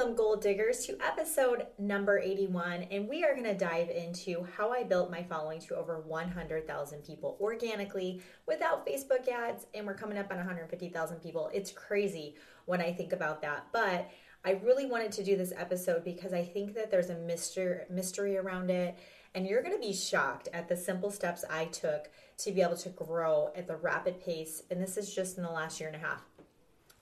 Welcome, 0.00 0.16
Goal 0.16 0.36
Diggers, 0.36 0.86
to 0.86 0.96
episode 1.04 1.66
number 1.78 2.18
81. 2.18 2.84
And 2.90 3.06
we 3.06 3.22
are 3.22 3.34
going 3.34 3.44
to 3.44 3.52
dive 3.54 3.90
into 3.90 4.46
how 4.56 4.72
I 4.72 4.82
built 4.82 5.10
my 5.10 5.22
following 5.22 5.60
to 5.60 5.76
over 5.76 6.00
100,000 6.00 7.04
people 7.04 7.36
organically 7.38 8.22
without 8.46 8.86
Facebook 8.86 9.28
ads. 9.28 9.66
And 9.74 9.86
we're 9.86 9.92
coming 9.92 10.16
up 10.16 10.30
on 10.30 10.38
150,000 10.38 11.20
people. 11.20 11.50
It's 11.52 11.70
crazy 11.70 12.34
when 12.64 12.80
I 12.80 12.94
think 12.94 13.12
about 13.12 13.42
that. 13.42 13.66
But 13.74 14.10
I 14.42 14.52
really 14.64 14.86
wanted 14.86 15.12
to 15.12 15.22
do 15.22 15.36
this 15.36 15.52
episode 15.54 16.02
because 16.02 16.32
I 16.32 16.44
think 16.44 16.72
that 16.76 16.90
there's 16.90 17.10
a 17.10 17.18
mystery, 17.18 17.80
mystery 17.90 18.38
around 18.38 18.70
it. 18.70 18.98
And 19.34 19.46
you're 19.46 19.62
going 19.62 19.78
to 19.78 19.86
be 19.86 19.92
shocked 19.92 20.48
at 20.54 20.66
the 20.66 20.78
simple 20.78 21.10
steps 21.10 21.44
I 21.50 21.66
took 21.66 22.08
to 22.38 22.52
be 22.52 22.62
able 22.62 22.78
to 22.78 22.88
grow 22.88 23.50
at 23.54 23.66
the 23.66 23.76
rapid 23.76 24.18
pace. 24.18 24.62
And 24.70 24.80
this 24.80 24.96
is 24.96 25.14
just 25.14 25.36
in 25.36 25.42
the 25.42 25.50
last 25.50 25.78
year 25.78 25.90
and 25.90 26.02
a 26.02 26.06
half. 26.06 26.24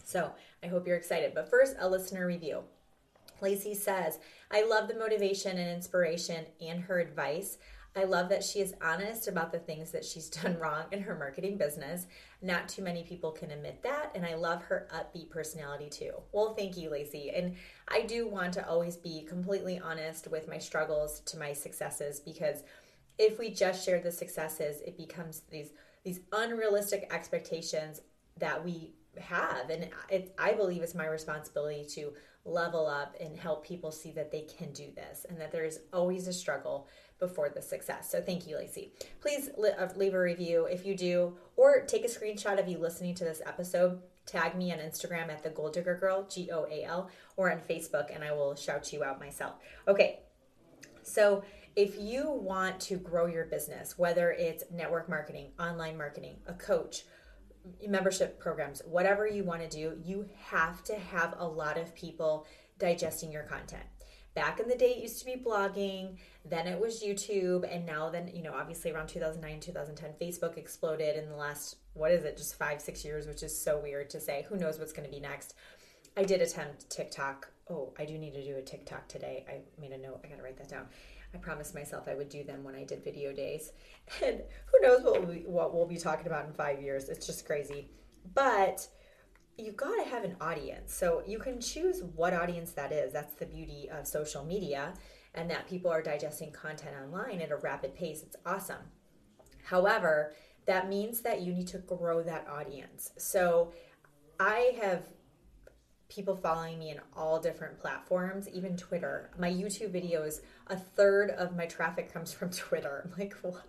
So 0.03 0.33
I 0.65 0.67
hope 0.67 0.85
you're 0.89 0.97
excited. 0.97 1.30
But 1.33 1.49
first, 1.49 1.77
a 1.79 1.89
listener 1.89 2.27
review. 2.27 2.65
Lacey 3.41 3.74
says, 3.74 4.19
I 4.51 4.65
love 4.65 4.88
the 4.88 4.98
motivation 4.98 5.59
and 5.59 5.70
inspiration 5.70 6.47
and 6.60 6.80
her 6.83 6.98
advice. 6.98 7.59
I 7.97 8.05
love 8.05 8.28
that 8.28 8.45
she 8.45 8.61
is 8.61 8.74
honest 8.83 9.28
about 9.28 9.51
the 9.51 9.59
things 9.59 9.91
that 9.91 10.05
she's 10.05 10.28
done 10.42 10.59
wrong 10.59 10.84
in 10.92 11.02
her 11.02 11.16
marketing 11.16 11.56
business. 11.59 12.06
Not 12.42 12.69
too 12.69 12.83
many 12.83 13.02
people 13.02 13.33
can 13.33 13.51
admit 13.51 13.83
that. 13.83 14.12
And 14.14 14.24
I 14.24 14.34
love 14.34 14.62
her 14.62 14.88
upbeat 14.95 15.30
personality 15.30 15.88
too. 15.88 16.12
Well, 16.33 16.55
thank 16.55 16.77
you, 16.77 16.91
Lacey. 16.91 17.30
And 17.30 17.56
I 17.88 18.02
do 18.02 18.28
want 18.28 18.52
to 18.55 18.69
always 18.69 18.97
be 18.97 19.24
completely 19.28 19.78
honest 19.78 20.28
with 20.28 20.48
my 20.48 20.59
struggles 20.59 21.20
to 21.27 21.39
my 21.39 21.52
successes 21.52 22.20
because 22.20 22.62
if 23.19 23.39
we 23.39 23.50
just 23.50 23.84
share 23.84 24.00
the 24.00 24.12
successes, 24.12 24.80
it 24.86 24.97
becomes 24.97 25.42
these 25.50 25.73
these 26.05 26.20
unrealistic 26.33 27.12
expectations 27.12 28.00
that 28.39 28.64
we 28.64 28.95
have 29.20 29.69
and 29.70 29.89
it, 30.08 30.34
i 30.39 30.52
believe 30.52 30.83
it's 30.83 30.95
my 30.95 31.06
responsibility 31.06 31.84
to 31.84 32.12
level 32.49 32.87
up 32.87 33.15
and 33.21 33.37
help 33.37 33.67
people 33.67 33.91
see 33.91 34.11
that 34.13 34.31
they 34.31 34.43
can 34.43 34.73
do 34.73 34.91
this 34.95 35.27
and 35.29 35.41
that 35.41 35.53
there 35.53 35.65
is 35.65 35.81
always 35.93 36.27
a 36.27 36.33
struggle 36.33 36.89
before 37.19 37.49
the 37.49 37.63
success. 37.63 38.11
So 38.11 38.21
thank 38.21 38.47
you 38.47 38.57
lacey. 38.57 38.93
Please 39.21 39.51
uh, 39.51 39.89
leave 39.97 40.15
a 40.15 40.21
review 40.21 40.67
if 40.67 40.87
you 40.87 40.97
do 40.97 41.37
or 41.57 41.81
take 41.81 42.05
a 42.05 42.09
screenshot 42.09 42.59
of 42.59 42.69
you 42.69 42.79
listening 42.79 43.15
to 43.17 43.25
this 43.25 43.43
episode. 43.45 44.01
Tag 44.27 44.57
me 44.57 44.73
on 44.73 44.79
instagram 44.79 45.31
at 45.31 45.43
the 45.43 45.51
Goal 45.51 45.71
digger 45.71 45.97
girl 45.97 46.27
g-o-a-l 46.29 47.11
or 47.37 47.51
on 47.51 47.61
facebook 47.61 48.15
and 48.15 48.23
i 48.23 48.31
will 48.31 48.55
shout 48.55 48.93
you 48.93 49.03
out 49.03 49.19
myself. 49.19 49.55
Okay. 49.87 50.21
So 51.03 51.43
if 51.77 51.99
you 51.99 52.31
want 52.31 52.81
to 52.81 52.97
grow 52.97 53.27
your 53.27 53.47
business 53.47 53.97
whether 53.99 54.31
it's 54.31 54.65
network 54.71 55.09
marketing 55.09 55.53
online 55.59 55.97
marketing 55.97 56.37
a 56.47 56.53
coach 56.53 57.05
membership 57.86 58.38
programs, 58.38 58.83
whatever 58.84 59.27
you 59.27 59.44
want 59.44 59.62
to 59.62 59.69
do, 59.69 59.98
you 60.05 60.28
have 60.36 60.83
to 60.84 60.94
have 60.94 61.34
a 61.38 61.47
lot 61.47 61.78
of 61.78 61.94
people 61.94 62.47
digesting 62.78 63.33
your 63.33 63.42
content. 63.42 63.84
Back 64.34 64.61
in 64.61 64.69
the 64.69 64.77
day, 64.77 64.91
it 64.91 65.02
used 65.02 65.19
to 65.19 65.24
be 65.24 65.34
blogging, 65.34 66.19
then 66.44 66.69
it 66.69 66.78
was 66.78 67.02
YouTube, 67.02 67.69
and 67.74 67.84
now, 67.84 68.08
then, 68.08 68.30
you 68.33 68.42
know, 68.42 68.52
obviously 68.55 68.92
around 68.92 69.08
2009, 69.08 69.61
2010, 69.61 70.12
Facebook 70.20 70.56
exploded 70.56 71.16
in 71.16 71.28
the 71.28 71.34
last, 71.34 71.77
what 71.94 72.12
is 72.12 72.24
it, 72.24 72.36
just 72.36 72.56
five, 72.56 72.80
six 72.80 73.05
years, 73.05 73.27
which 73.27 73.42
is 73.42 73.61
so 73.61 73.80
weird 73.80 74.11
to 74.11 74.20
say. 74.20 74.46
Who 74.48 74.56
knows 74.56 74.78
what's 74.78 74.92
going 74.92 75.08
to 75.08 75.14
be 75.14 75.20
next? 75.20 75.55
I 76.16 76.22
did 76.22 76.41
attempt 76.41 76.89
TikTok. 76.89 77.48
Oh, 77.70 77.92
I 77.98 78.05
do 78.05 78.16
need 78.16 78.33
to 78.33 78.44
do 78.44 78.56
a 78.56 78.62
TikTok 78.62 79.08
today. 79.08 79.44
I 79.48 79.61
made 79.80 79.92
a 79.92 79.98
note. 79.98 80.20
I 80.24 80.28
got 80.28 80.36
to 80.36 80.42
write 80.42 80.56
that 80.58 80.69
down. 80.69 80.86
I 81.34 81.38
promised 81.38 81.74
myself 81.74 82.08
I 82.08 82.14
would 82.14 82.30
do 82.30 82.42
them 82.42 82.64
when 82.64 82.74
I 82.74 82.84
did 82.84 83.05
video 83.05 83.33
days. 83.33 83.72
And 84.24 84.42
who 84.66 84.80
knows 84.80 85.02
what, 85.02 85.27
we, 85.27 85.44
what 85.47 85.74
we'll 85.74 85.86
be 85.86 85.98
talking 85.98 86.27
about 86.27 86.46
in 86.46 86.52
five 86.52 86.80
years. 86.80 87.08
It's 87.08 87.27
just 87.27 87.44
crazy. 87.44 87.91
But 88.34 88.86
you 89.58 89.72
got 89.72 90.02
to 90.02 90.08
have 90.08 90.24
an 90.24 90.36
audience. 90.40 90.95
So 90.95 91.23
you 91.27 91.39
can 91.39 91.61
choose 91.61 92.02
what 92.02 92.33
audience 92.33 92.73
that 92.73 92.92
is. 92.92 93.12
That's 93.12 93.34
the 93.34 93.46
beauty 93.46 93.89
of 93.90 94.07
social 94.07 94.45
media 94.45 94.95
and 95.34 95.51
that 95.51 95.68
people 95.68 95.90
are 95.90 96.02
digesting 96.02 96.52
content 96.52 96.96
online 97.02 97.40
at 97.40 97.51
a 97.51 97.57
rapid 97.57 97.95
pace. 97.95 98.23
It's 98.23 98.36
awesome. 98.46 98.90
However, 99.64 100.33
that 100.67 100.89
means 100.89 101.20
that 101.23 101.42
you 101.42 101.52
need 101.52 101.67
to 101.68 101.78
grow 101.78 102.23
that 102.23 102.46
audience. 102.48 103.12
So 103.18 103.73
I 104.40 104.77
have 104.80 105.05
people 106.08 106.36
following 106.36 106.79
me 106.79 106.91
in 106.91 107.01
all 107.14 107.39
different 107.39 107.79
platforms, 107.79 108.48
even 108.48 108.77
Twitter. 108.77 109.30
My 109.39 109.51
YouTube 109.51 109.91
videos, 109.91 110.41
a 110.69 110.77
third 110.77 111.30
of 111.30 111.55
my 111.55 111.67
traffic 111.67 112.13
comes 112.13 112.33
from 112.33 112.51
Twitter. 112.51 113.05
I'm 113.05 113.19
like, 113.19 113.35
what? 113.42 113.63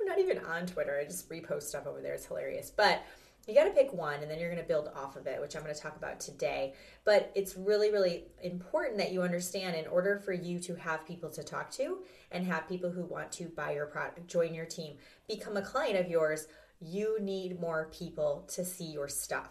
I'm 0.00 0.06
not 0.06 0.18
even 0.18 0.38
on 0.38 0.66
Twitter. 0.66 0.98
I 1.00 1.04
just 1.04 1.28
repost 1.30 1.62
stuff 1.64 1.86
over 1.86 2.00
there. 2.00 2.14
It's 2.14 2.26
hilarious. 2.26 2.72
But 2.74 3.02
you 3.46 3.54
got 3.54 3.64
to 3.64 3.70
pick 3.70 3.92
one 3.92 4.20
and 4.20 4.30
then 4.30 4.38
you're 4.38 4.50
going 4.50 4.62
to 4.62 4.68
build 4.68 4.90
off 4.94 5.16
of 5.16 5.26
it, 5.26 5.40
which 5.40 5.56
I'm 5.56 5.62
going 5.62 5.74
to 5.74 5.80
talk 5.80 5.96
about 5.96 6.20
today. 6.20 6.74
But 7.04 7.32
it's 7.34 7.56
really, 7.56 7.90
really 7.90 8.24
important 8.42 8.98
that 8.98 9.12
you 9.12 9.22
understand 9.22 9.76
in 9.76 9.86
order 9.86 10.18
for 10.18 10.32
you 10.32 10.58
to 10.60 10.74
have 10.74 11.06
people 11.06 11.30
to 11.30 11.42
talk 11.42 11.70
to 11.72 11.98
and 12.32 12.44
have 12.46 12.68
people 12.68 12.90
who 12.90 13.04
want 13.04 13.32
to 13.32 13.44
buy 13.44 13.72
your 13.72 13.86
product, 13.86 14.26
join 14.26 14.54
your 14.54 14.66
team, 14.66 14.96
become 15.28 15.56
a 15.56 15.62
client 15.62 15.98
of 15.98 16.08
yours, 16.08 16.48
you 16.80 17.18
need 17.20 17.60
more 17.60 17.90
people 17.92 18.48
to 18.54 18.64
see 18.64 18.86
your 18.86 19.08
stuff 19.08 19.50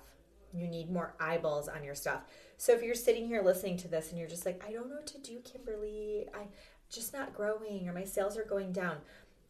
you 0.54 0.68
need 0.68 0.92
more 0.92 1.14
eyeballs 1.20 1.68
on 1.68 1.84
your 1.84 1.96
stuff. 1.96 2.22
So 2.58 2.74
if 2.74 2.84
you're 2.84 2.96
sitting 2.96 3.28
here 3.28 3.42
listening 3.42 3.78
to 3.78 3.88
this 3.88 4.10
and 4.10 4.20
you're 4.20 4.28
just 4.28 4.46
like, 4.46 4.64
I 4.68 4.72
don't 4.72 4.90
know 4.90 4.96
what 4.96 5.08
to 5.08 5.18
do, 5.20 5.40
Kimberly, 5.40 6.26
I'm 6.34 6.50
just 6.90 7.14
not 7.14 7.34
growing 7.34 7.88
or 7.88 7.94
my 7.94 8.04
sales 8.04 8.38
are 8.38 8.44
going 8.44 8.72
down. 8.72 8.98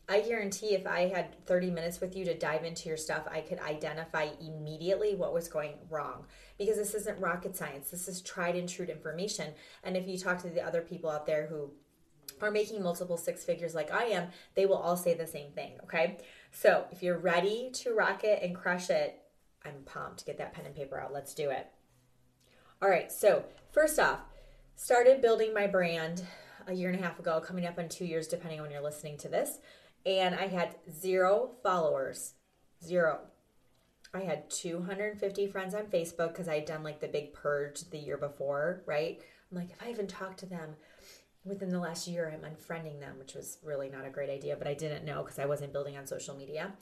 I 0.10 0.22
guarantee 0.22 0.74
if 0.74 0.88
I 0.88 1.02
had 1.08 1.46
30 1.46 1.70
minutes 1.70 2.02
with 2.02 2.16
you 2.16 2.26
to 2.26 2.34
dive 2.34 2.64
into 2.64 2.90
your 2.90 2.98
stuff, 2.98 3.28
I 3.32 3.42
could 3.42 3.60
identify 3.60 4.30
immediately 4.42 5.14
what 5.14 5.36
was 5.36 5.48
going 5.48 5.74
wrong 5.90 6.26
because 6.58 6.78
this 6.78 6.96
isn't 6.96 7.20
rocket 7.20 7.56
science. 7.56 7.92
This 7.92 8.08
is 8.08 8.22
tried 8.22 8.56
and 8.56 8.68
true 8.68 8.88
information. 8.88 9.54
And 9.84 9.96
if 9.96 10.08
you 10.08 10.18
talk 10.18 10.42
to 10.42 10.50
the 10.50 10.66
other 10.66 10.82
people 10.82 11.12
out 11.12 11.28
there 11.28 11.46
who 11.46 11.72
are 12.42 12.50
making 12.50 12.82
multiple 12.82 13.18
six 13.18 13.46
figures 13.46 13.76
like 13.76 13.92
I 13.92 14.06
am, 14.06 14.30
they 14.56 14.66
will 14.66 14.78
all 14.78 14.98
say 14.98 15.14
the 15.14 15.28
same 15.28 15.52
thing. 15.52 15.74
Okay. 15.84 16.18
So 16.52 16.86
if 16.92 17.04
you're 17.04 17.20
ready 17.20 17.70
to 17.76 17.94
rock 17.94 18.24
it 18.24 18.42
and 18.42 18.56
crush 18.56 18.90
it, 18.90 19.19
I'm 19.66 19.84
pumped. 19.86 20.20
To 20.20 20.26
get 20.26 20.38
that 20.38 20.54
pen 20.54 20.66
and 20.66 20.76
paper 20.76 21.00
out. 21.00 21.14
Let's 21.14 21.34
do 21.34 21.50
it. 21.50 21.68
All 22.82 22.90
right. 22.90 23.12
So, 23.12 23.44
first 23.72 24.00
off, 24.00 24.20
started 24.76 25.22
building 25.22 25.54
my 25.54 25.68
brand 25.68 26.24
a 26.68 26.74
year 26.74 26.90
and 26.90 27.00
a 27.00 27.04
half 27.04 27.20
ago, 27.20 27.42
coming 27.42 27.66
up 27.66 27.78
on 27.80 27.90
two 27.90 28.06
years, 28.06 28.28
depending 28.28 28.60
on 28.60 28.64
when 28.64 28.72
you're 28.72 28.82
listening 28.82 29.18
to 29.18 29.28
this. 29.28 29.60
And 30.06 30.36
I 30.36 30.48
had 30.48 30.76
zero 30.92 31.52
followers. 31.64 32.34
Zero. 32.84 33.20
I 34.14 34.22
had 34.22 34.50
250 34.50 35.48
friends 35.48 35.76
on 35.76 35.86
Facebook 35.86 36.30
because 36.30 36.48
I 36.48 36.56
had 36.56 36.66
done 36.66 36.84
like 36.84 37.00
the 37.00 37.08
big 37.08 37.34
purge 37.34 37.82
the 37.90 37.98
year 37.98 38.18
before, 38.18 38.84
right? 38.86 39.22
I'm 39.52 39.58
like, 39.58 39.70
if 39.72 39.84
I 39.86 39.90
even 39.90 40.08
talked 40.08 40.40
to 40.40 40.46
them 40.46 40.76
within 41.46 41.70
the 41.70 41.80
last 41.80 42.08
year, 42.08 42.32
I'm 42.34 42.50
unfriending 42.50 43.00
them, 43.00 43.20
which 43.20 43.36
was 43.36 43.58
really 43.64 43.90
not 43.90 44.06
a 44.06 44.10
great 44.10 44.30
idea, 44.30 44.56
but 44.56 44.68
I 44.68 44.74
didn't 44.74 45.06
know 45.06 45.24
because 45.24 45.40
I 45.40 45.46
wasn't 45.46 45.74
building 45.74 45.98
on 45.98 46.08
social 46.08 46.36
media. 46.36 46.74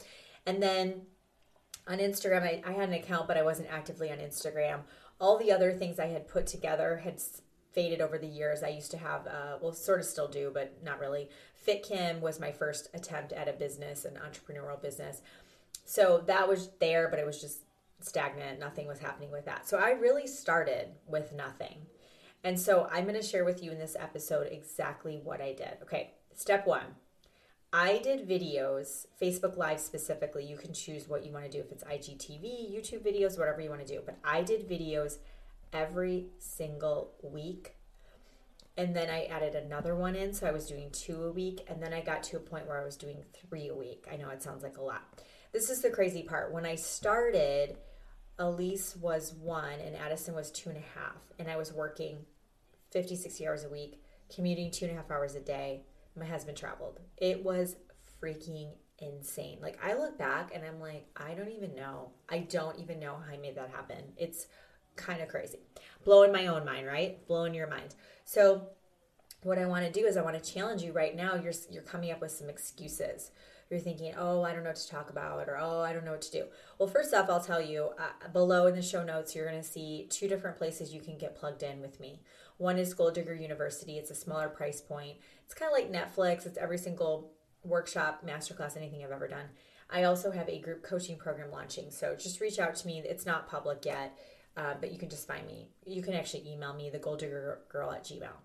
And 0.45 0.63
then 0.63 1.01
on 1.87 1.99
Instagram, 1.99 2.43
I, 2.43 2.61
I 2.65 2.73
had 2.73 2.89
an 2.89 2.95
account, 2.95 3.27
but 3.27 3.37
I 3.37 3.43
wasn't 3.43 3.69
actively 3.71 4.11
on 4.11 4.17
Instagram. 4.17 4.81
All 5.19 5.37
the 5.37 5.51
other 5.51 5.71
things 5.71 5.99
I 5.99 6.07
had 6.07 6.27
put 6.27 6.47
together 6.47 6.97
had 6.97 7.21
faded 7.71 8.01
over 8.01 8.17
the 8.17 8.27
years. 8.27 8.63
I 8.63 8.69
used 8.69 8.91
to 8.91 8.97
have, 8.97 9.27
uh, 9.27 9.57
well, 9.61 9.73
sort 9.73 9.99
of 9.99 10.05
still 10.05 10.27
do, 10.27 10.51
but 10.53 10.83
not 10.83 10.99
really. 10.99 11.29
Fit 11.55 11.83
Kim 11.83 12.21
was 12.21 12.39
my 12.39 12.51
first 12.51 12.89
attempt 12.93 13.33
at 13.33 13.47
a 13.47 13.53
business, 13.53 14.05
an 14.05 14.15
entrepreneurial 14.15 14.81
business. 14.81 15.21
So 15.85 16.23
that 16.27 16.47
was 16.47 16.69
there, 16.79 17.07
but 17.09 17.19
it 17.19 17.25
was 17.25 17.39
just 17.39 17.59
stagnant. 18.01 18.59
Nothing 18.59 18.87
was 18.87 18.99
happening 18.99 19.31
with 19.31 19.45
that. 19.45 19.67
So 19.67 19.77
I 19.77 19.91
really 19.91 20.27
started 20.27 20.89
with 21.07 21.33
nothing. 21.33 21.85
And 22.43 22.59
so 22.59 22.87
I'm 22.91 23.05
going 23.05 23.15
to 23.15 23.21
share 23.21 23.45
with 23.45 23.63
you 23.63 23.71
in 23.71 23.79
this 23.79 23.95
episode 23.99 24.47
exactly 24.51 25.19
what 25.23 25.41
I 25.41 25.53
did. 25.53 25.77
Okay, 25.83 26.13
step 26.35 26.67
one 26.67 26.95
I 27.73 27.97
did 27.97 28.27
videos, 28.27 29.07
Facebook 29.21 29.57
Live 29.57 29.79
specifically. 29.81 30.45
You 30.45 30.55
can 30.55 30.73
choose 30.73 31.09
what 31.09 31.25
you 31.25 31.33
want 31.33 31.45
to 31.45 31.51
do 31.51 31.59
if 31.59 31.71
it's 31.71 31.83
IGTV, 31.83 32.73
YouTube 32.73 33.05
videos, 33.05 33.37
whatever 33.37 33.59
you 33.59 33.69
want 33.69 33.85
to 33.85 33.93
do. 33.93 34.01
But 34.05 34.17
I 34.23 34.41
did 34.41 34.69
videos 34.69 35.17
every 35.73 36.27
single 36.39 37.11
week. 37.21 37.75
And 38.77 38.95
then 38.95 39.09
I 39.09 39.25
added 39.25 39.55
another 39.55 39.95
one 39.95 40.15
in. 40.15 40.33
So 40.33 40.47
I 40.47 40.51
was 40.51 40.65
doing 40.65 40.91
two 40.91 41.23
a 41.25 41.31
week. 41.31 41.65
And 41.67 41.83
then 41.83 41.93
I 41.93 41.99
got 41.99 42.23
to 42.23 42.37
a 42.37 42.39
point 42.39 42.67
where 42.67 42.79
I 42.79 42.85
was 42.85 42.95
doing 42.95 43.17
three 43.33 43.67
a 43.67 43.75
week. 43.75 44.07
I 44.09 44.15
know 44.15 44.29
it 44.29 44.41
sounds 44.41 44.63
like 44.63 44.77
a 44.77 44.83
lot. 44.83 45.21
This 45.51 45.69
is 45.69 45.81
the 45.81 45.89
crazy 45.89 46.23
part. 46.23 46.53
When 46.53 46.65
I 46.65 46.75
started, 46.75 47.77
Elise 48.39 48.95
was 48.95 49.33
one 49.33 49.79
and 49.83 49.95
Addison 49.95 50.35
was 50.35 50.51
two 50.51 50.69
and 50.69 50.77
a 50.77 50.99
half. 50.99 51.17
And 51.37 51.49
I 51.49 51.57
was 51.57 51.73
working 51.73 52.19
50, 52.91 53.17
60 53.17 53.45
hours 53.45 53.65
a 53.65 53.69
week, 53.69 54.01
commuting 54.33 54.71
two 54.71 54.85
and 54.85 54.93
a 54.93 54.97
half 54.97 55.11
hours 55.11 55.35
a 55.35 55.41
day 55.41 55.81
my 56.17 56.25
husband 56.25 56.57
traveled. 56.57 56.99
It 57.17 57.43
was 57.43 57.75
freaking 58.21 58.71
insane. 58.99 59.59
Like 59.61 59.79
I 59.83 59.93
look 59.93 60.17
back 60.17 60.51
and 60.53 60.63
I'm 60.65 60.79
like, 60.79 61.07
I 61.15 61.33
don't 61.33 61.51
even 61.51 61.75
know. 61.75 62.11
I 62.29 62.39
don't 62.39 62.79
even 62.79 62.99
know 62.99 63.15
how 63.15 63.33
I 63.33 63.37
made 63.37 63.55
that 63.55 63.69
happen. 63.69 64.03
It's 64.17 64.47
kind 64.95 65.21
of 65.21 65.27
crazy. 65.27 65.59
Blowing 66.03 66.31
my 66.31 66.47
own 66.47 66.65
mind, 66.65 66.87
right? 66.87 67.25
Blowing 67.27 67.53
your 67.53 67.67
mind. 67.67 67.95
So 68.25 68.69
what 69.43 69.59
I 69.59 69.65
want 69.65 69.85
to 69.85 69.91
do 69.91 70.05
is 70.05 70.17
I 70.17 70.21
want 70.21 70.41
to 70.41 70.53
challenge 70.53 70.81
you 70.81 70.91
right 70.91 71.15
now. 71.15 71.35
You're 71.35 71.53
you're 71.69 71.83
coming 71.83 72.11
up 72.11 72.21
with 72.21 72.31
some 72.31 72.49
excuses. 72.49 73.31
You're 73.69 73.79
thinking, 73.79 74.13
"Oh, 74.17 74.43
I 74.43 74.53
don't 74.53 74.63
know 74.63 74.69
what 74.69 74.77
to 74.77 74.89
talk 74.89 75.09
about," 75.09 75.49
or 75.49 75.57
"Oh, 75.59 75.81
I 75.81 75.93
don't 75.93 76.05
know 76.05 76.11
what 76.11 76.21
to 76.21 76.31
do." 76.31 76.45
Well, 76.79 76.87
first 76.87 77.13
off, 77.13 77.29
I'll 77.29 77.43
tell 77.43 77.61
you 77.61 77.89
uh, 77.97 78.29
below 78.31 78.67
in 78.67 78.75
the 78.75 78.81
show 78.81 79.03
notes, 79.03 79.35
you're 79.35 79.49
going 79.49 79.61
to 79.61 79.67
see 79.67 80.07
two 80.09 80.27
different 80.27 80.57
places 80.57 80.93
you 80.93 81.01
can 81.01 81.17
get 81.17 81.35
plugged 81.35 81.63
in 81.63 81.81
with 81.81 81.99
me. 81.99 82.21
One 82.57 82.77
is 82.77 82.93
Goal 82.93 83.11
Digger 83.11 83.35
University. 83.35 83.97
It's 83.97 84.11
a 84.11 84.15
smaller 84.15 84.49
price 84.49 84.81
point. 84.81 85.17
It's 85.45 85.53
kind 85.53 85.71
of 85.71 85.77
like 85.77 85.91
Netflix. 85.91 86.45
It's 86.45 86.57
every 86.57 86.77
single 86.77 87.33
workshop, 87.63 88.25
masterclass, 88.25 88.77
anything 88.77 89.03
I've 89.03 89.11
ever 89.11 89.27
done. 89.27 89.45
I 89.89 90.03
also 90.03 90.31
have 90.31 90.49
a 90.49 90.59
group 90.59 90.83
coaching 90.83 91.17
program 91.17 91.51
launching. 91.51 91.91
So 91.91 92.15
just 92.15 92.41
reach 92.41 92.59
out 92.59 92.75
to 92.75 92.87
me. 92.87 93.01
It's 93.05 93.25
not 93.25 93.47
public 93.47 93.85
yet, 93.85 94.17
uh, 94.55 94.73
but 94.79 94.91
you 94.91 94.97
can 94.97 95.09
just 95.09 95.27
find 95.27 95.45
me. 95.47 95.69
You 95.85 96.01
can 96.01 96.13
actually 96.13 96.49
email 96.49 96.73
me, 96.73 96.89
the 96.89 96.99
goal 96.99 97.15
digger 97.15 97.59
girl 97.69 97.91
at 97.91 98.03
gmail. 98.03 98.35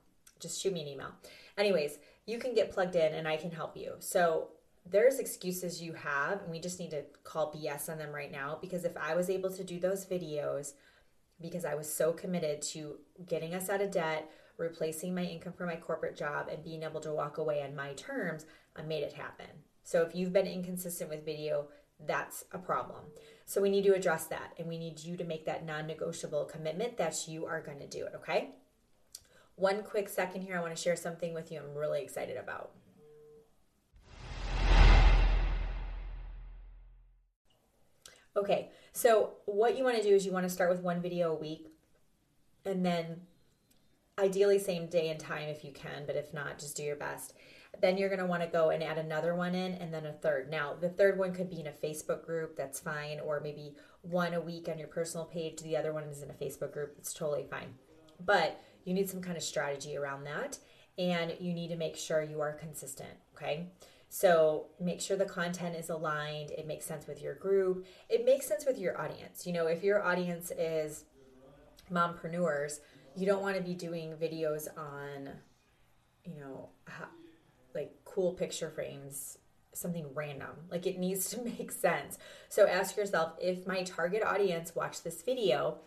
Just 0.40 0.60
shoot 0.60 0.72
me 0.72 0.82
an 0.82 0.88
email. 0.88 1.12
Anyways, 1.56 1.98
you 2.26 2.38
can 2.38 2.54
get 2.54 2.70
plugged 2.72 2.96
in 2.96 3.14
and 3.14 3.26
I 3.26 3.36
can 3.36 3.50
help 3.50 3.76
you. 3.76 3.94
So 3.98 4.48
there's 4.84 5.18
excuses 5.18 5.80
you 5.80 5.92
have, 5.94 6.42
and 6.42 6.50
we 6.50 6.60
just 6.60 6.80
need 6.80 6.90
to 6.90 7.04
call 7.24 7.52
BS 7.52 7.88
on 7.88 7.98
them 7.98 8.12
right 8.12 8.32
now 8.32 8.58
because 8.60 8.84
if 8.84 8.96
I 8.96 9.14
was 9.14 9.30
able 9.30 9.50
to 9.50 9.64
do 9.64 9.78
those 9.78 10.04
videos 10.04 10.72
because 11.40 11.64
I 11.64 11.74
was 11.74 11.92
so 11.92 12.12
committed 12.12 12.62
to 12.62 12.98
getting 13.26 13.54
us 13.54 13.68
out 13.68 13.80
of 13.80 13.90
debt, 13.90 14.30
replacing 14.58 15.14
my 15.14 15.24
income 15.24 15.52
for 15.52 15.66
my 15.66 15.76
corporate 15.76 16.16
job, 16.16 16.48
and 16.48 16.62
being 16.62 16.82
able 16.82 17.00
to 17.00 17.12
walk 17.12 17.38
away 17.38 17.62
on 17.62 17.74
my 17.74 17.94
terms, 17.94 18.46
I 18.76 18.82
made 18.82 19.02
it 19.02 19.12
happen. 19.12 19.46
So 19.82 20.02
if 20.02 20.14
you've 20.14 20.32
been 20.32 20.46
inconsistent 20.46 21.10
with 21.10 21.24
video, 21.24 21.66
that's 22.06 22.44
a 22.52 22.58
problem. 22.58 23.04
So 23.44 23.60
we 23.60 23.70
need 23.70 23.84
to 23.84 23.94
address 23.94 24.26
that 24.26 24.54
and 24.58 24.68
we 24.68 24.78
need 24.78 25.00
you 25.00 25.16
to 25.16 25.24
make 25.24 25.46
that 25.46 25.66
non 25.66 25.86
negotiable 25.86 26.44
commitment 26.44 26.96
that 26.96 27.26
you 27.28 27.46
are 27.46 27.60
going 27.60 27.78
to 27.78 27.88
do 27.88 28.04
it, 28.04 28.12
okay? 28.16 28.50
One 29.56 29.82
quick 29.82 30.08
second 30.08 30.42
here, 30.42 30.56
I 30.56 30.60
want 30.60 30.74
to 30.74 30.80
share 30.80 30.96
something 30.96 31.34
with 31.34 31.52
you 31.52 31.60
I'm 31.60 31.76
really 31.76 32.02
excited 32.02 32.36
about. 32.36 32.72
Okay, 38.36 38.70
so 38.92 39.34
what 39.44 39.76
you 39.76 39.84
want 39.84 39.96
to 39.96 40.02
do 40.02 40.14
is 40.14 40.24
you 40.24 40.32
want 40.32 40.44
to 40.44 40.50
start 40.50 40.70
with 40.70 40.80
one 40.80 41.02
video 41.02 41.32
a 41.32 41.38
week 41.38 41.68
and 42.64 42.84
then 42.84 43.22
ideally 44.18 44.58
same 44.58 44.86
day 44.86 45.10
and 45.10 45.20
time 45.20 45.48
if 45.48 45.64
you 45.64 45.72
can, 45.72 46.04
but 46.06 46.16
if 46.16 46.32
not, 46.32 46.58
just 46.58 46.76
do 46.76 46.82
your 46.82 46.96
best. 46.96 47.34
Then 47.80 47.96
you're 47.96 48.08
going 48.08 48.20
to 48.20 48.26
want 48.26 48.42
to 48.42 48.48
go 48.48 48.70
and 48.70 48.82
add 48.82 48.98
another 48.98 49.34
one 49.34 49.54
in 49.54 49.72
and 49.74 49.92
then 49.92 50.06
a 50.06 50.12
third. 50.12 50.50
Now, 50.50 50.74
the 50.78 50.88
third 50.88 51.18
one 51.18 51.34
could 51.34 51.50
be 51.50 51.60
in 51.60 51.66
a 51.66 51.72
Facebook 51.72 52.24
group, 52.24 52.56
that's 52.56 52.80
fine, 52.80 53.20
or 53.20 53.40
maybe 53.40 53.74
one 54.02 54.34
a 54.34 54.40
week 54.40 54.68
on 54.68 54.78
your 54.78 54.88
personal 54.88 55.26
page. 55.26 55.60
The 55.60 55.76
other 55.76 55.92
one 55.92 56.04
is 56.04 56.22
in 56.22 56.30
a 56.30 56.34
Facebook 56.34 56.72
group, 56.72 56.94
it's 56.98 57.14
totally 57.14 57.46
fine. 57.50 57.74
But 58.24 58.62
you 58.84 58.94
need 58.94 59.10
some 59.10 59.22
kind 59.22 59.36
of 59.36 59.42
strategy 59.42 59.96
around 59.96 60.24
that 60.24 60.58
and 60.98 61.34
you 61.40 61.54
need 61.54 61.68
to 61.68 61.76
make 61.76 61.96
sure 61.96 62.22
you 62.22 62.40
are 62.40 62.52
consistent, 62.52 63.14
okay? 63.34 63.68
So 64.14 64.66
make 64.78 65.00
sure 65.00 65.16
the 65.16 65.24
content 65.24 65.74
is 65.74 65.88
aligned, 65.88 66.50
it 66.50 66.66
makes 66.66 66.84
sense 66.84 67.06
with 67.06 67.22
your 67.22 67.34
group, 67.34 67.86
it 68.10 68.26
makes 68.26 68.46
sense 68.46 68.66
with 68.66 68.76
your 68.76 69.00
audience. 69.00 69.46
You 69.46 69.54
know, 69.54 69.68
if 69.68 69.82
your 69.82 70.02
audience 70.02 70.50
is 70.50 71.06
mompreneurs, 71.90 72.80
you 73.16 73.24
don't 73.24 73.40
want 73.40 73.56
to 73.56 73.62
be 73.62 73.72
doing 73.72 74.12
videos 74.20 74.68
on, 74.76 75.30
you 76.26 76.38
know, 76.38 76.68
like 77.74 77.94
cool 78.04 78.34
picture 78.34 78.68
frames, 78.68 79.38
something 79.72 80.04
random. 80.12 80.56
Like 80.70 80.86
it 80.86 80.98
needs 80.98 81.30
to 81.30 81.42
make 81.58 81.72
sense. 81.72 82.18
So 82.50 82.66
ask 82.66 82.98
yourself 82.98 83.32
if 83.40 83.66
my 83.66 83.82
target 83.82 84.22
audience 84.22 84.74
watched 84.74 85.04
this 85.04 85.22
video, 85.22 85.78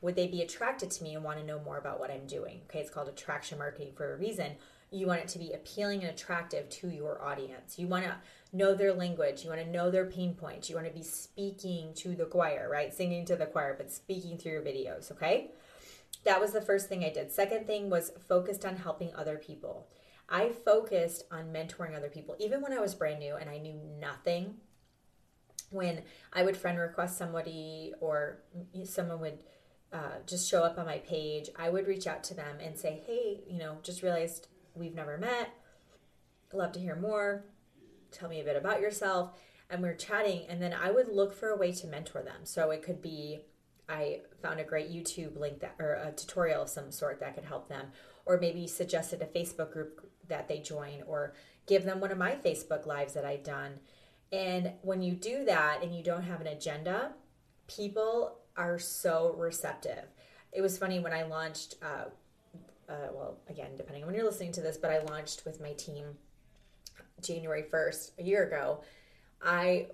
would 0.00 0.16
they 0.16 0.26
be 0.26 0.40
attracted 0.40 0.90
to 0.92 1.04
me 1.04 1.14
and 1.14 1.22
want 1.22 1.38
to 1.38 1.44
know 1.44 1.60
more 1.60 1.76
about 1.76 2.00
what 2.00 2.10
I'm 2.10 2.26
doing? 2.26 2.62
Okay, 2.64 2.78
it's 2.78 2.88
called 2.88 3.08
attraction 3.08 3.58
marketing 3.58 3.92
for 3.94 4.14
a 4.14 4.16
reason. 4.16 4.52
You 4.90 5.06
want 5.06 5.20
it 5.20 5.28
to 5.28 5.38
be 5.38 5.52
appealing 5.52 6.02
and 6.02 6.10
attractive 6.10 6.68
to 6.70 6.88
your 6.88 7.22
audience. 7.22 7.78
You 7.78 7.88
want 7.88 8.04
to 8.04 8.16
know 8.52 8.74
their 8.74 8.94
language. 8.94 9.44
You 9.44 9.50
want 9.50 9.62
to 9.62 9.70
know 9.70 9.90
their 9.90 10.06
pain 10.06 10.34
points. 10.34 10.68
You 10.68 10.76
want 10.76 10.88
to 10.88 10.94
be 10.94 11.02
speaking 11.02 11.92
to 11.96 12.14
the 12.14 12.24
choir, 12.24 12.68
right? 12.70 12.92
Singing 12.94 13.24
to 13.26 13.36
the 13.36 13.46
choir, 13.46 13.74
but 13.76 13.92
speaking 13.92 14.38
through 14.38 14.52
your 14.52 14.62
videos, 14.62 15.12
okay? 15.12 15.50
That 16.24 16.40
was 16.40 16.52
the 16.52 16.62
first 16.62 16.88
thing 16.88 17.04
I 17.04 17.10
did. 17.10 17.30
Second 17.30 17.66
thing 17.66 17.90
was 17.90 18.12
focused 18.28 18.64
on 18.64 18.76
helping 18.76 19.14
other 19.14 19.36
people. 19.36 19.88
I 20.28 20.50
focused 20.50 21.24
on 21.30 21.52
mentoring 21.52 21.96
other 21.96 22.08
people, 22.08 22.36
even 22.38 22.60
when 22.60 22.72
I 22.72 22.80
was 22.80 22.94
brand 22.94 23.20
new 23.20 23.36
and 23.36 23.48
I 23.48 23.58
knew 23.58 23.80
nothing. 23.98 24.56
When 25.70 26.02
I 26.32 26.42
would 26.42 26.56
friend 26.56 26.78
request 26.78 27.18
somebody 27.18 27.92
or 28.00 28.40
someone 28.84 29.20
would 29.20 29.44
uh, 29.92 30.20
just 30.26 30.48
show 30.48 30.62
up 30.62 30.78
on 30.78 30.86
my 30.86 30.98
page, 30.98 31.48
I 31.56 31.70
would 31.70 31.86
reach 31.86 32.06
out 32.06 32.24
to 32.24 32.34
them 32.34 32.56
and 32.62 32.76
say, 32.76 33.02
Hey, 33.06 33.40
you 33.46 33.58
know, 33.58 33.78
just 33.82 34.02
realized 34.02 34.48
we've 34.78 34.94
never 34.94 35.18
met. 35.18 35.50
love 36.52 36.72
to 36.72 36.80
hear 36.80 36.96
more. 36.96 37.44
Tell 38.10 38.28
me 38.28 38.40
a 38.40 38.44
bit 38.44 38.56
about 38.56 38.80
yourself. 38.80 39.32
And 39.70 39.82
we 39.82 39.88
are 39.88 39.94
chatting, 39.94 40.46
and 40.48 40.62
then 40.62 40.72
I 40.72 40.90
would 40.90 41.08
look 41.08 41.34
for 41.34 41.50
a 41.50 41.56
way 41.56 41.72
to 41.72 41.86
mentor 41.86 42.22
them. 42.22 42.44
So 42.44 42.70
it 42.70 42.82
could 42.82 43.02
be 43.02 43.40
I 43.88 44.20
found 44.42 44.60
a 44.60 44.64
great 44.64 44.90
YouTube 44.90 45.38
link 45.38 45.60
that 45.60 45.74
or 45.78 45.94
a 45.94 46.12
tutorial 46.12 46.62
of 46.62 46.68
some 46.68 46.92
sort 46.92 47.20
that 47.20 47.34
could 47.34 47.44
help 47.44 47.68
them, 47.68 47.88
or 48.26 48.38
maybe 48.38 48.66
suggested 48.66 49.22
a 49.22 49.26
Facebook 49.26 49.72
group 49.72 50.10
that 50.28 50.48
they 50.48 50.60
join 50.60 51.02
or 51.06 51.34
give 51.66 51.84
them 51.84 52.00
one 52.00 52.12
of 52.12 52.18
my 52.18 52.32
Facebook 52.32 52.86
lives 52.86 53.14
that 53.14 53.24
I've 53.24 53.44
done. 53.44 53.80
And 54.30 54.72
when 54.82 55.00
you 55.00 55.14
do 55.14 55.44
that 55.46 55.82
and 55.82 55.94
you 55.94 56.02
don't 56.02 56.22
have 56.22 56.40
an 56.42 56.46
agenda, 56.46 57.12
people 57.66 58.40
are 58.56 58.78
so 58.78 59.34
receptive. 59.38 60.04
It 60.52 60.60
was 60.60 60.76
funny 60.76 61.00
when 61.00 61.12
I 61.12 61.22
launched, 61.22 61.76
uh, 61.82 62.10
uh, 62.88 63.08
well, 63.12 63.38
again, 63.48 63.76
depending 63.76 64.02
on 64.02 64.06
when 64.06 64.14
you're 64.14 64.24
listening 64.24 64.52
to 64.52 64.60
this, 64.60 64.76
but 64.76 64.90
I 64.90 65.00
launched 65.00 65.44
with 65.44 65.60
my 65.60 65.72
team 65.72 66.04
January 67.22 67.64
1st, 67.70 68.12
a 68.18 68.22
year 68.22 68.46
ago. 68.46 68.82
I 69.42 69.88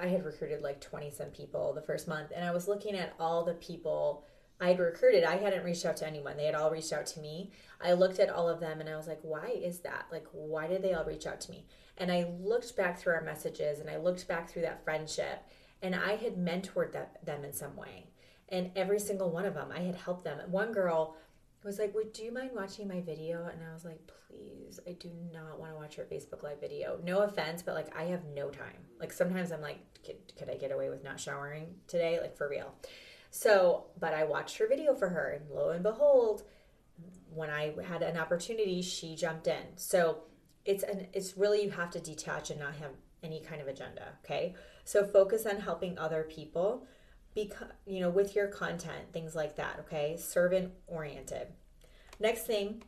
I 0.00 0.06
had 0.06 0.24
recruited 0.24 0.62
like 0.62 0.80
20 0.80 1.10
some 1.10 1.28
people 1.28 1.72
the 1.74 1.82
first 1.82 2.08
month, 2.08 2.32
and 2.34 2.44
I 2.44 2.50
was 2.50 2.66
looking 2.66 2.96
at 2.96 3.14
all 3.18 3.44
the 3.44 3.54
people 3.54 4.24
I'd 4.60 4.78
recruited, 4.78 5.24
I 5.24 5.36
hadn't 5.36 5.64
reached 5.64 5.86
out 5.86 5.96
to 5.98 6.06
anyone. 6.06 6.36
They 6.36 6.44
had 6.44 6.54
all 6.54 6.70
reached 6.70 6.92
out 6.92 7.06
to 7.06 7.20
me. 7.20 7.50
I 7.80 7.94
looked 7.94 8.18
at 8.18 8.28
all 8.28 8.46
of 8.46 8.60
them 8.60 8.80
and 8.80 8.90
I 8.90 8.96
was 8.96 9.06
like, 9.06 9.20
why 9.22 9.46
is 9.46 9.80
that? 9.80 10.06
Like, 10.12 10.26
why 10.32 10.66
did 10.66 10.82
they 10.82 10.92
all 10.92 11.04
reach 11.04 11.26
out 11.26 11.40
to 11.42 11.50
me? 11.50 11.66
And 11.96 12.12
I 12.12 12.26
looked 12.38 12.76
back 12.76 12.98
through 12.98 13.14
our 13.14 13.22
messages 13.22 13.80
and 13.80 13.88
I 13.88 13.96
looked 13.96 14.28
back 14.28 14.50
through 14.50 14.62
that 14.62 14.84
friendship 14.84 15.42
and 15.82 15.94
I 15.94 16.16
had 16.16 16.36
mentored 16.36 16.92
that, 16.92 17.24
them 17.24 17.42
in 17.42 17.54
some 17.54 17.74
way. 17.74 18.08
And 18.50 18.70
every 18.76 18.98
single 18.98 19.30
one 19.30 19.46
of 19.46 19.54
them, 19.54 19.70
I 19.74 19.80
had 19.80 19.94
helped 19.94 20.24
them. 20.24 20.38
One 20.50 20.72
girl 20.72 21.16
was 21.66 21.78
like, 21.78 21.94
Would 21.94 22.12
do 22.12 22.24
you 22.24 22.32
mind 22.32 22.50
watching 22.54 22.88
my 22.88 23.00
video? 23.00 23.46
And 23.46 23.60
I 23.68 23.72
was 23.72 23.84
like, 23.84 24.00
Please, 24.26 24.80
I 24.86 24.92
do 24.92 25.10
not 25.32 25.58
want 25.58 25.72
to 25.72 25.76
watch 25.76 25.96
your 25.96 26.06
Facebook 26.06 26.42
Live 26.42 26.60
video. 26.60 26.98
No 27.04 27.20
offense, 27.20 27.62
but 27.62 27.74
like, 27.74 27.96
I 27.96 28.04
have 28.04 28.24
no 28.34 28.48
time. 28.48 28.78
Like, 28.98 29.12
sometimes 29.12 29.52
I'm 29.52 29.60
like, 29.60 29.78
Could, 30.04 30.16
could 30.36 30.50
I 30.50 30.56
get 30.56 30.72
away 30.72 30.90
with 30.90 31.04
not 31.04 31.20
showering 31.20 31.74
today? 31.86 32.18
Like, 32.20 32.36
for 32.36 32.48
real. 32.48 32.74
So, 33.30 33.86
but 33.98 34.12
I 34.12 34.24
watched 34.24 34.58
her 34.58 34.66
video 34.66 34.94
for 34.94 35.08
her, 35.08 35.30
and 35.40 35.50
lo 35.50 35.70
and 35.70 35.82
behold, 35.82 36.42
when 37.32 37.48
I 37.48 37.74
had 37.86 38.02
an 38.02 38.16
opportunity, 38.16 38.82
she 38.82 39.14
jumped 39.14 39.46
in. 39.46 39.76
So 39.76 40.24
it's 40.64 40.82
an 40.82 41.06
it's 41.12 41.36
really 41.36 41.62
you 41.64 41.70
have 41.70 41.90
to 41.92 42.00
detach 42.00 42.50
and 42.50 42.60
not 42.60 42.74
have 42.76 42.90
any 43.22 43.40
kind 43.40 43.60
of 43.60 43.68
agenda. 43.68 44.14
Okay, 44.24 44.54
so 44.84 45.04
focus 45.04 45.46
on 45.46 45.60
helping 45.60 45.96
other 45.96 46.24
people, 46.24 46.86
because 47.34 47.68
you 47.86 48.00
know 48.00 48.10
with 48.10 48.34
your 48.34 48.48
content, 48.48 49.12
things 49.12 49.34
like 49.34 49.56
that. 49.56 49.78
Okay, 49.80 50.16
servant 50.16 50.72
oriented. 50.86 51.48
Next 52.18 52.42
thing 52.42 52.82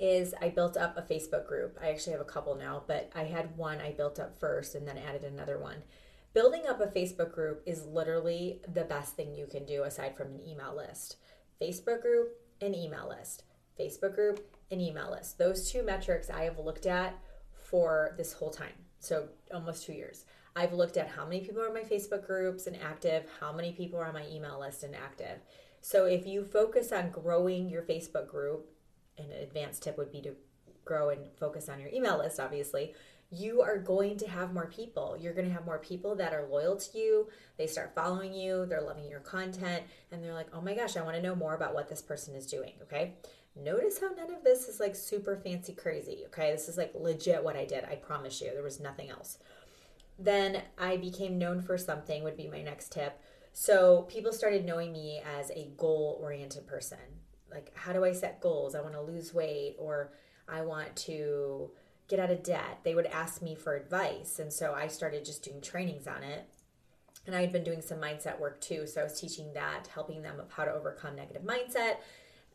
is 0.00 0.34
I 0.40 0.48
built 0.48 0.76
up 0.76 0.96
a 0.96 1.02
Facebook 1.02 1.46
group. 1.46 1.78
I 1.80 1.90
actually 1.90 2.12
have 2.12 2.20
a 2.20 2.24
couple 2.24 2.56
now, 2.56 2.82
but 2.86 3.10
I 3.14 3.24
had 3.24 3.56
one 3.56 3.80
I 3.80 3.92
built 3.92 4.18
up 4.18 4.40
first 4.40 4.74
and 4.74 4.88
then 4.88 4.98
added 4.98 5.22
another 5.22 5.58
one 5.58 5.82
building 6.34 6.62
up 6.68 6.80
a 6.80 6.86
Facebook 6.86 7.32
group 7.32 7.62
is 7.66 7.84
literally 7.86 8.60
the 8.72 8.84
best 8.84 9.14
thing 9.16 9.34
you 9.34 9.46
can 9.46 9.64
do 9.64 9.82
aside 9.84 10.16
from 10.16 10.28
an 10.28 10.40
email 10.46 10.74
list. 10.74 11.16
Facebook 11.60 12.02
group, 12.02 12.36
an 12.60 12.74
email 12.74 13.08
list. 13.08 13.44
Facebook 13.78 14.14
group, 14.14 14.56
an 14.70 14.80
email 14.80 15.10
list. 15.10 15.38
Those 15.38 15.70
two 15.70 15.82
metrics 15.82 16.30
I 16.30 16.44
have 16.44 16.58
looked 16.58 16.86
at 16.86 17.18
for 17.52 18.14
this 18.16 18.32
whole 18.32 18.50
time. 18.50 18.72
So 18.98 19.28
almost 19.52 19.84
two 19.84 19.92
years. 19.92 20.24
I've 20.54 20.72
looked 20.72 20.96
at 20.96 21.08
how 21.08 21.24
many 21.24 21.40
people 21.40 21.62
are 21.62 21.68
in 21.68 21.74
my 21.74 21.80
Facebook 21.80 22.26
groups 22.26 22.66
and 22.66 22.76
active, 22.76 23.24
how 23.40 23.52
many 23.52 23.72
people 23.72 23.98
are 23.98 24.06
on 24.06 24.14
my 24.14 24.26
email 24.28 24.60
list 24.60 24.82
and 24.82 24.94
active. 24.94 25.38
So 25.80 26.04
if 26.04 26.26
you 26.26 26.44
focus 26.44 26.92
on 26.92 27.10
growing 27.10 27.68
your 27.68 27.82
Facebook 27.82 28.28
group, 28.28 28.70
an 29.18 29.30
advanced 29.30 29.82
tip 29.82 29.96
would 29.98 30.12
be 30.12 30.20
to 30.22 30.34
grow 30.84 31.10
and 31.10 31.26
focus 31.38 31.68
on 31.68 31.80
your 31.80 31.90
email 31.90 32.18
list, 32.18 32.38
obviously 32.38 32.94
you 33.32 33.62
are 33.62 33.78
going 33.78 34.18
to 34.18 34.28
have 34.28 34.52
more 34.52 34.66
people. 34.66 35.16
You're 35.18 35.32
going 35.32 35.48
to 35.48 35.54
have 35.54 35.64
more 35.64 35.78
people 35.78 36.14
that 36.16 36.34
are 36.34 36.46
loyal 36.46 36.76
to 36.76 36.98
you. 36.98 37.28
They 37.56 37.66
start 37.66 37.94
following 37.94 38.34
you, 38.34 38.66
they're 38.66 38.82
loving 38.82 39.08
your 39.08 39.20
content, 39.20 39.84
and 40.10 40.22
they're 40.22 40.34
like, 40.34 40.48
oh 40.52 40.60
my 40.60 40.74
gosh, 40.74 40.98
I 40.98 41.02
want 41.02 41.16
to 41.16 41.22
know 41.22 41.34
more 41.34 41.54
about 41.54 41.72
what 41.72 41.88
this 41.88 42.02
person 42.02 42.34
is 42.34 42.46
doing. 42.46 42.74
Okay. 42.82 43.14
Notice 43.56 44.00
how 44.00 44.10
none 44.10 44.34
of 44.34 44.44
this 44.44 44.68
is 44.68 44.80
like 44.80 44.94
super 44.94 45.36
fancy 45.36 45.72
crazy. 45.72 46.24
Okay. 46.26 46.52
This 46.52 46.68
is 46.68 46.76
like 46.76 46.92
legit 46.94 47.42
what 47.42 47.56
I 47.56 47.64
did. 47.64 47.84
I 47.84 47.96
promise 47.96 48.40
you, 48.42 48.50
there 48.52 48.62
was 48.62 48.80
nothing 48.80 49.08
else. 49.08 49.38
Then 50.22 50.62
I 50.78 50.96
became 50.96 51.36
known 51.36 51.60
for 51.60 51.76
something, 51.76 52.22
would 52.22 52.36
be 52.36 52.46
my 52.46 52.62
next 52.62 52.92
tip. 52.92 53.20
So 53.52 54.02
people 54.02 54.32
started 54.32 54.64
knowing 54.64 54.92
me 54.92 55.20
as 55.38 55.50
a 55.50 55.72
goal 55.76 56.18
oriented 56.22 56.66
person. 56.66 56.98
like 57.50 57.70
how 57.76 57.92
do 57.92 58.04
I 58.04 58.12
set 58.12 58.40
goals? 58.40 58.74
I 58.74 58.80
want 58.80 58.94
to 58.94 59.02
lose 59.02 59.34
weight 59.34 59.76
or 59.78 60.12
I 60.48 60.62
want 60.62 60.96
to 60.96 61.70
get 62.08 62.18
out 62.18 62.30
of 62.30 62.42
debt. 62.42 62.80
They 62.82 62.94
would 62.94 63.06
ask 63.06 63.42
me 63.42 63.54
for 63.54 63.74
advice. 63.74 64.38
And 64.38 64.52
so 64.52 64.74
I 64.74 64.86
started 64.86 65.24
just 65.24 65.42
doing 65.44 65.60
trainings 65.60 66.06
on 66.06 66.22
it. 66.22 66.48
And 67.26 67.36
I 67.36 67.40
had 67.40 67.52
been 67.52 67.64
doing 67.64 67.82
some 67.82 67.98
mindset 67.98 68.40
work 68.40 68.60
too. 68.60 68.86
So 68.86 69.00
I 69.00 69.04
was 69.04 69.20
teaching 69.20 69.52
that, 69.54 69.88
helping 69.92 70.22
them 70.22 70.40
of 70.40 70.50
how 70.50 70.64
to 70.64 70.72
overcome 70.72 71.16
negative 71.16 71.42
mindset. 71.42 71.96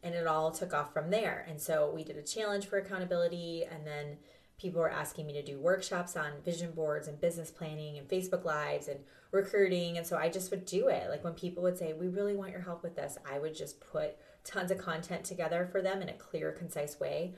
And 0.03 0.15
it 0.15 0.27
all 0.27 0.51
took 0.51 0.73
off 0.73 0.93
from 0.93 1.09
there. 1.09 1.45
And 1.49 1.61
so 1.61 1.91
we 1.93 2.03
did 2.03 2.17
a 2.17 2.23
challenge 2.23 2.65
for 2.65 2.77
accountability. 2.77 3.65
And 3.69 3.85
then 3.85 4.17
people 4.59 4.81
were 4.81 4.89
asking 4.89 5.27
me 5.27 5.33
to 5.33 5.43
do 5.43 5.59
workshops 5.59 6.15
on 6.15 6.41
vision 6.43 6.71
boards 6.71 7.07
and 7.07 7.21
business 7.21 7.51
planning 7.51 7.97
and 7.97 8.07
Facebook 8.07 8.43
Lives 8.43 8.87
and 8.87 8.99
recruiting. 9.31 9.97
And 9.97 10.07
so 10.07 10.17
I 10.17 10.29
just 10.29 10.49
would 10.51 10.65
do 10.65 10.87
it. 10.87 11.09
Like 11.09 11.23
when 11.23 11.33
people 11.33 11.63
would 11.63 11.77
say, 11.77 11.93
We 11.93 12.07
really 12.07 12.35
want 12.35 12.51
your 12.51 12.61
help 12.61 12.83
with 12.83 12.95
this, 12.95 13.17
I 13.29 13.39
would 13.39 13.55
just 13.55 13.79
put 13.79 14.17
tons 14.43 14.71
of 14.71 14.79
content 14.79 15.23
together 15.23 15.67
for 15.71 15.81
them 15.81 16.01
in 16.01 16.09
a 16.09 16.13
clear, 16.13 16.51
concise 16.51 16.99
way. 16.99 17.35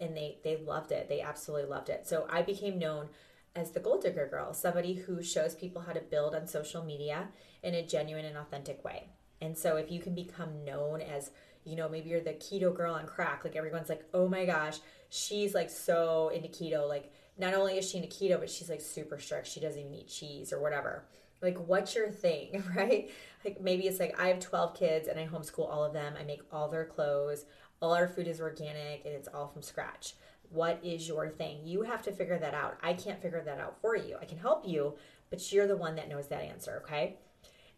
And 0.00 0.16
they, 0.16 0.38
they 0.44 0.56
loved 0.56 0.92
it. 0.92 1.08
They 1.08 1.20
absolutely 1.20 1.68
loved 1.68 1.88
it. 1.88 2.06
So 2.06 2.26
I 2.30 2.42
became 2.42 2.78
known 2.78 3.08
as 3.54 3.72
the 3.72 3.80
goal 3.80 4.00
digger 4.00 4.28
girl, 4.28 4.54
somebody 4.54 4.94
who 4.94 5.22
shows 5.22 5.54
people 5.54 5.82
how 5.82 5.92
to 5.92 6.00
build 6.00 6.34
on 6.34 6.46
social 6.46 6.84
media 6.84 7.28
in 7.62 7.74
a 7.74 7.86
genuine 7.86 8.24
and 8.24 8.36
authentic 8.36 8.84
way. 8.84 9.08
And 9.40 9.56
so 9.56 9.76
if 9.76 9.90
you 9.90 10.00
can 10.00 10.14
become 10.14 10.64
known 10.64 11.00
as, 11.00 11.30
you 11.68 11.76
know, 11.76 11.88
maybe 11.88 12.08
you're 12.08 12.20
the 12.20 12.32
keto 12.32 12.74
girl 12.74 12.94
on 12.94 13.06
crack, 13.06 13.44
like 13.44 13.56
everyone's 13.56 13.90
like, 13.90 14.04
oh 14.14 14.26
my 14.26 14.46
gosh, 14.46 14.78
she's 15.10 15.54
like 15.54 15.68
so 15.68 16.30
into 16.34 16.48
keto. 16.48 16.88
Like 16.88 17.12
not 17.36 17.54
only 17.54 17.76
is 17.76 17.88
she 17.88 17.98
into 17.98 18.08
keto, 18.08 18.40
but 18.40 18.48
she's 18.48 18.70
like 18.70 18.80
super 18.80 19.18
strict. 19.18 19.46
She 19.46 19.60
doesn't 19.60 19.80
even 19.80 19.94
eat 19.94 20.08
cheese 20.08 20.52
or 20.52 20.60
whatever. 20.60 21.04
Like, 21.42 21.58
what's 21.58 21.94
your 21.94 22.10
thing, 22.10 22.64
right? 22.76 23.10
Like, 23.44 23.60
maybe 23.60 23.86
it's 23.86 24.00
like 24.00 24.18
I 24.18 24.28
have 24.28 24.40
12 24.40 24.74
kids 24.74 25.08
and 25.08 25.20
I 25.20 25.26
homeschool 25.26 25.70
all 25.70 25.84
of 25.84 25.92
them. 25.92 26.14
I 26.18 26.24
make 26.24 26.42
all 26.50 26.68
their 26.68 26.86
clothes. 26.86 27.44
All 27.80 27.92
our 27.92 28.08
food 28.08 28.26
is 28.26 28.40
organic 28.40 29.04
and 29.04 29.14
it's 29.14 29.28
all 29.28 29.46
from 29.46 29.62
scratch. 29.62 30.14
What 30.50 30.80
is 30.82 31.06
your 31.06 31.28
thing? 31.28 31.60
You 31.64 31.82
have 31.82 32.02
to 32.04 32.12
figure 32.12 32.38
that 32.38 32.54
out. 32.54 32.78
I 32.82 32.94
can't 32.94 33.20
figure 33.20 33.42
that 33.44 33.60
out 33.60 33.80
for 33.80 33.94
you. 33.94 34.16
I 34.20 34.24
can 34.24 34.38
help 34.38 34.66
you, 34.66 34.94
but 35.30 35.52
you're 35.52 35.68
the 35.68 35.76
one 35.76 35.94
that 35.96 36.08
knows 36.08 36.28
that 36.28 36.42
answer, 36.42 36.82
okay? 36.84 37.18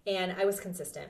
And 0.07 0.33
I 0.39 0.45
was 0.45 0.61
consistent. 0.61 1.09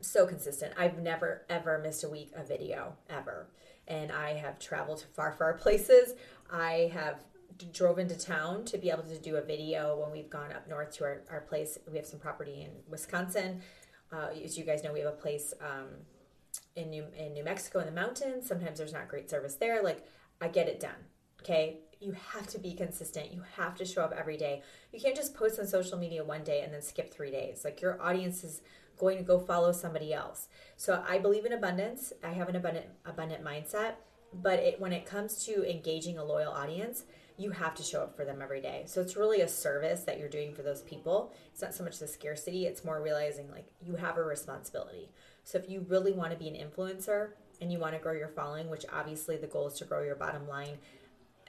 So 0.00 0.26
consistent. 0.26 0.74
I've 0.76 0.98
never, 0.98 1.42
ever 1.48 1.78
missed 1.78 2.04
a 2.04 2.08
week 2.08 2.32
of 2.36 2.48
video, 2.48 2.94
ever. 3.08 3.46
And 3.86 4.12
I 4.12 4.34
have 4.34 4.58
traveled 4.58 4.98
to 4.98 5.06
far, 5.06 5.32
far 5.32 5.52
places. 5.64 6.14
I 6.50 6.90
have 6.94 7.24
drove 7.72 7.98
into 7.98 8.16
town 8.16 8.64
to 8.64 8.78
be 8.78 8.90
able 8.90 9.02
to 9.02 9.18
do 9.18 9.36
a 9.36 9.42
video 9.42 9.98
when 9.98 10.12
we've 10.12 10.30
gone 10.30 10.52
up 10.52 10.68
north 10.68 10.92
to 10.96 11.04
our, 11.04 11.22
our 11.30 11.40
place. 11.40 11.78
We 11.90 11.96
have 11.96 12.06
some 12.06 12.20
property 12.20 12.62
in 12.62 12.70
Wisconsin. 12.88 13.62
Uh, 14.12 14.28
as 14.44 14.56
you 14.56 14.64
guys 14.64 14.84
know, 14.84 14.92
we 14.92 15.00
have 15.00 15.08
a 15.08 15.16
place 15.16 15.52
um, 15.60 15.88
in 16.76 16.90
New 16.90 17.04
in 17.16 17.34
New 17.34 17.44
Mexico 17.44 17.80
in 17.80 17.86
the 17.86 17.92
mountains. 17.92 18.46
Sometimes 18.46 18.78
there's 18.78 18.92
not 18.92 19.08
great 19.08 19.28
service 19.28 19.56
there. 19.56 19.82
Like 19.82 20.06
I 20.40 20.48
get 20.48 20.68
it 20.68 20.80
done. 20.80 20.96
Okay, 21.42 21.80
you 22.00 22.12
have 22.32 22.46
to 22.48 22.58
be 22.58 22.74
consistent. 22.74 23.32
You 23.32 23.42
have 23.56 23.74
to 23.76 23.84
show 23.84 24.02
up 24.02 24.14
every 24.16 24.36
day. 24.36 24.62
You 24.92 25.00
can't 25.00 25.16
just 25.16 25.34
post 25.34 25.58
on 25.58 25.66
social 25.66 25.98
media 25.98 26.24
one 26.24 26.44
day 26.44 26.62
and 26.62 26.72
then 26.72 26.82
skip 26.82 27.12
three 27.12 27.30
days. 27.30 27.62
Like 27.64 27.80
your 27.80 28.00
audience 28.00 28.44
is 28.44 28.62
going 28.98 29.18
to 29.18 29.24
go 29.24 29.38
follow 29.38 29.72
somebody 29.72 30.12
else. 30.12 30.48
So 30.76 31.04
I 31.08 31.18
believe 31.18 31.44
in 31.44 31.52
abundance. 31.52 32.12
I 32.22 32.30
have 32.30 32.48
an 32.48 32.56
abundant 32.56 32.86
abundant 33.06 33.44
mindset, 33.44 33.94
but 34.32 34.58
it, 34.58 34.80
when 34.80 34.92
it 34.92 35.06
comes 35.06 35.44
to 35.46 35.68
engaging 35.68 36.18
a 36.18 36.24
loyal 36.24 36.52
audience, 36.52 37.04
you 37.36 37.52
have 37.52 37.74
to 37.76 37.82
show 37.84 38.02
up 38.02 38.16
for 38.16 38.24
them 38.24 38.42
every 38.42 38.60
day. 38.60 38.82
So 38.86 39.00
it's 39.00 39.16
really 39.16 39.40
a 39.40 39.48
service 39.48 40.02
that 40.02 40.18
you're 40.18 40.28
doing 40.28 40.52
for 40.52 40.62
those 40.62 40.82
people. 40.82 41.32
It's 41.52 41.62
not 41.62 41.72
so 41.72 41.84
much 41.84 41.98
the 41.98 42.08
scarcity, 42.08 42.66
it's 42.66 42.84
more 42.84 43.00
realizing 43.00 43.50
like 43.50 43.66
you 43.80 43.94
have 43.94 44.18
a 44.18 44.22
responsibility. 44.22 45.10
So 45.44 45.56
if 45.58 45.70
you 45.70 45.86
really 45.88 46.12
want 46.12 46.32
to 46.32 46.36
be 46.36 46.48
an 46.48 46.56
influencer 46.56 47.30
and 47.60 47.72
you 47.72 47.78
want 47.78 47.94
to 47.94 48.00
grow 48.00 48.12
your 48.12 48.28
following, 48.28 48.68
which 48.68 48.84
obviously 48.92 49.36
the 49.36 49.46
goal 49.46 49.68
is 49.68 49.74
to 49.74 49.84
grow 49.84 50.02
your 50.02 50.16
bottom 50.16 50.48
line, 50.48 50.78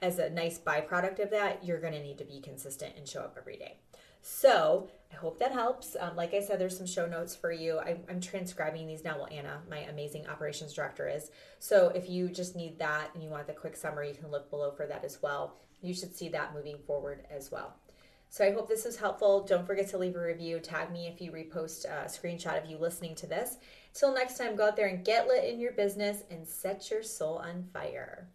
as 0.01 0.19
a 0.19 0.29
nice 0.29 0.57
byproduct 0.57 1.19
of 1.19 1.31
that, 1.31 1.63
you're 1.63 1.81
going 1.81 1.93
to 1.93 2.01
need 2.01 2.17
to 2.19 2.23
be 2.23 2.39
consistent 2.39 2.93
and 2.95 3.07
show 3.07 3.21
up 3.21 3.35
every 3.37 3.57
day. 3.57 3.77
So 4.21 4.89
I 5.11 5.15
hope 5.15 5.39
that 5.39 5.51
helps. 5.51 5.95
Um, 5.99 6.15
like 6.15 6.33
I 6.33 6.41
said, 6.41 6.59
there's 6.59 6.77
some 6.77 6.87
show 6.87 7.05
notes 7.05 7.35
for 7.35 7.51
you. 7.51 7.79
I, 7.79 7.97
I'm 8.09 8.21
transcribing 8.21 8.85
these 8.87 9.03
now. 9.03 9.17
Well, 9.17 9.29
Anna, 9.31 9.61
my 9.69 9.79
amazing 9.79 10.27
operations 10.27 10.73
director, 10.73 11.07
is. 11.07 11.31
So 11.59 11.89
if 11.89 12.09
you 12.09 12.29
just 12.29 12.55
need 12.55 12.79
that 12.79 13.09
and 13.13 13.23
you 13.23 13.29
want 13.29 13.47
the 13.47 13.53
quick 13.53 13.75
summary, 13.75 14.09
you 14.09 14.15
can 14.15 14.29
look 14.31 14.49
below 14.49 14.71
for 14.71 14.85
that 14.85 15.03
as 15.03 15.21
well 15.21 15.55
you 15.81 15.93
should 15.93 16.15
see 16.15 16.29
that 16.29 16.53
moving 16.53 16.77
forward 16.85 17.25
as 17.29 17.51
well. 17.51 17.75
So 18.29 18.45
I 18.45 18.51
hope 18.51 18.67
this 18.67 18.85
was 18.85 18.97
helpful. 18.97 19.43
Don't 19.43 19.65
forget 19.65 19.89
to 19.89 19.97
leave 19.97 20.15
a 20.15 20.21
review. 20.21 20.59
Tag 20.59 20.91
me 20.91 21.07
if 21.07 21.19
you 21.19 21.31
repost 21.31 21.85
a 21.85 22.05
screenshot 22.05 22.61
of 22.61 22.69
you 22.69 22.77
listening 22.77 23.15
to 23.15 23.27
this. 23.27 23.57
Till 23.93 24.13
next 24.13 24.37
time, 24.37 24.55
go 24.55 24.67
out 24.67 24.75
there 24.75 24.87
and 24.87 25.03
get 25.03 25.27
lit 25.27 25.45
in 25.45 25.59
your 25.59 25.71
business 25.71 26.23
and 26.29 26.47
set 26.47 26.91
your 26.91 27.01
soul 27.01 27.37
on 27.37 27.63
fire. 27.73 28.27